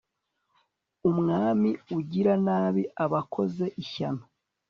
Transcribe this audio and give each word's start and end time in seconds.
umwami 1.09 1.69
ugira 1.97 2.33
nabi 2.45 2.83
aba 3.03 3.19
akoze 3.23 3.65
ishyano 3.83 4.23